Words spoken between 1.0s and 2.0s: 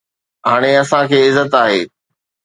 کي عزت آهي